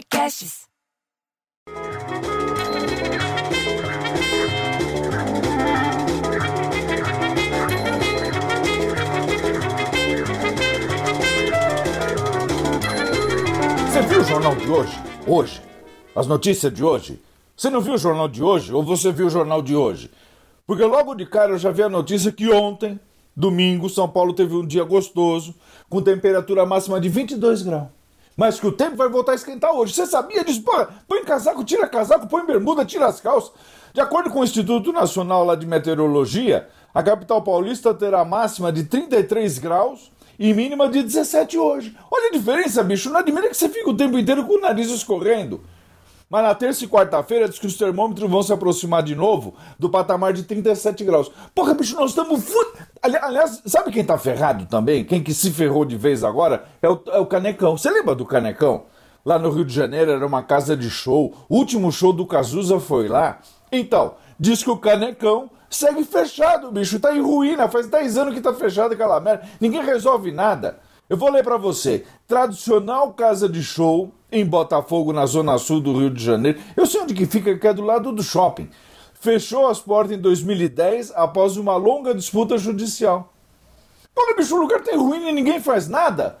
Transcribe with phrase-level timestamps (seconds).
[0.00, 0.62] Podcasts.
[13.86, 14.92] Você viu o jornal de hoje?
[15.26, 15.62] Hoje?
[16.16, 17.20] As notícias de hoje?
[17.54, 20.10] Você não viu o jornal de hoje ou você viu o jornal de hoje?
[20.66, 22.98] Porque logo de cara eu já vi a notícia que ontem,
[23.36, 25.54] domingo, São Paulo teve um dia gostoso,
[25.90, 27.99] com temperatura máxima de 22 graus.
[28.40, 29.92] Mas que o tempo vai voltar a esquentar hoje.
[29.92, 30.62] Você sabia disso?
[30.62, 30.72] Pô,
[31.06, 33.52] põe casaco, tira casaco, põe bermuda, tira as calças.
[33.92, 38.84] De acordo com o Instituto Nacional lá de Meteorologia, a capital paulista terá máxima de
[38.84, 41.94] 33 graus e mínima de 17 hoje.
[42.10, 43.10] Olha a diferença, bicho.
[43.10, 45.60] Não admira que você fica o tempo inteiro com o nariz escorrendo.
[46.30, 49.90] Mas na terça e quarta-feira diz que os termômetros vão se aproximar de novo do
[49.90, 51.28] patamar de 37 graus.
[51.52, 52.56] Porra, bicho, nós estamos fu...
[53.02, 55.04] Ali- Aliás, sabe quem tá ferrado também?
[55.04, 56.64] Quem que se ferrou de vez agora?
[56.80, 57.76] É o, é o Canecão.
[57.76, 58.84] Você lembra do Canecão?
[59.24, 61.34] Lá no Rio de Janeiro era uma casa de show.
[61.48, 63.40] O último show do Cazuza foi lá.
[63.72, 67.00] Então, diz que o Canecão segue fechado, bicho.
[67.00, 67.68] Tá em ruína.
[67.68, 69.42] Faz 10 anos que tá fechado aquela merda.
[69.60, 70.78] Ninguém resolve nada.
[71.10, 72.04] Eu vou ler pra você.
[72.28, 76.60] Tradicional casa de show em Botafogo, na zona sul do Rio de Janeiro.
[76.76, 78.70] Eu sei onde que fica, que é do lado do shopping.
[79.14, 83.32] Fechou as portas em 2010 após uma longa disputa judicial.
[84.14, 86.38] Porra, bicho, o lugar tem ruína e ninguém faz nada.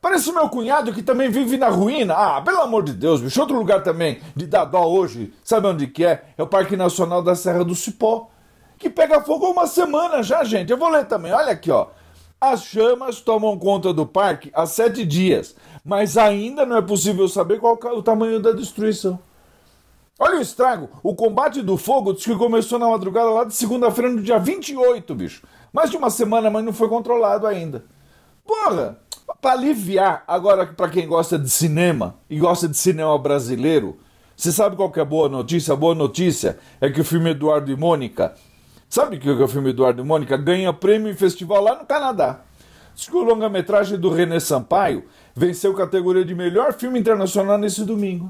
[0.00, 2.14] Parece meu cunhado que também vive na ruína.
[2.14, 3.40] Ah, pelo amor de Deus, bicho.
[3.40, 6.26] Outro lugar também de dar dó hoje, sabe onde que é?
[6.38, 8.30] É o Parque Nacional da Serra do Cipó.
[8.78, 10.70] Que pega fogo há uma semana já, gente.
[10.70, 11.32] Eu vou ler também.
[11.32, 11.88] Olha aqui, ó.
[12.40, 17.58] As chamas tomam conta do parque há sete dias, mas ainda não é possível saber
[17.58, 19.18] qual é o tamanho da destruição.
[20.18, 20.90] Olha o estrago.
[21.02, 25.14] O combate do fogo diz que começou na madrugada lá de segunda-feira, no dia 28,
[25.14, 25.42] bicho.
[25.72, 27.84] Mais de uma semana, mas não foi controlado ainda.
[28.46, 28.98] Porra!
[29.40, 33.98] Pra aliviar, agora pra quem gosta de cinema e gosta de cinema brasileiro,
[34.36, 35.72] você sabe qual que é a boa notícia?
[35.72, 38.34] A boa notícia é que o filme Eduardo e Mônica,
[38.88, 40.36] sabe que é o filme Eduardo e Mônica?
[40.36, 42.40] Ganha prêmio em festival lá no Canadá.
[42.94, 45.04] Diz que o longa-metragem do René Sampaio
[45.34, 48.28] venceu categoria de melhor filme internacional nesse domingo.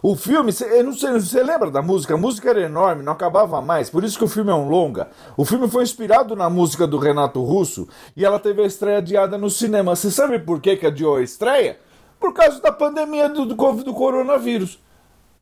[0.00, 2.14] O filme, eu não sei, você lembra da música?
[2.14, 5.10] A música era enorme, não acabava mais, por isso que o filme é um longa.
[5.36, 9.36] O filme foi inspirado na música do Renato Russo e ela teve a estreia adiada
[9.36, 9.96] no cinema.
[9.96, 11.80] Você sabe por que, que adiou a estreia?
[12.20, 14.78] Por causa da pandemia do, do, do coronavírus.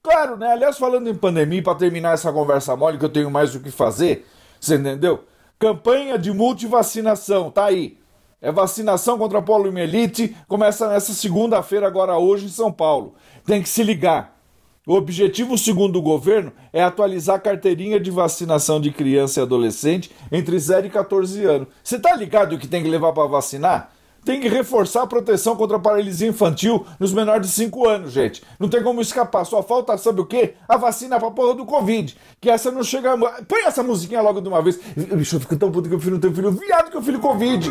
[0.07, 0.53] Claro, né?
[0.53, 3.73] Aliás, falando em pandemia, para terminar essa conversa mole, que eu tenho mais o que
[3.73, 4.25] fazer,
[4.61, 5.25] você entendeu?
[5.59, 7.99] Campanha de multivacinação, tá aí.
[8.41, 13.17] É vacinação contra a poliomielite, começa nessa segunda-feira, agora hoje, em São Paulo.
[13.45, 14.39] Tem que se ligar.
[14.87, 20.13] O objetivo, segundo o governo, é atualizar a carteirinha de vacinação de criança e adolescente
[20.31, 21.67] entre 0 e 14 anos.
[21.83, 23.91] Você tá ligado o que tem que levar para vacinar?
[24.27, 28.43] Tem que reforçar a proteção contra a paralisia infantil nos menores de 5 anos, gente.
[28.59, 29.47] Não tem como escapar.
[29.47, 30.55] Só falta, sabe o quê?
[30.69, 32.17] A vacina pra porra do Covid.
[32.41, 33.17] Que essa não chega.
[33.47, 34.81] Põe essa musiquinha logo de uma vez.
[34.97, 37.21] Bicho, eu fico tão puto que eu filho não tenho filho viado que eu filho
[37.21, 37.71] Covid.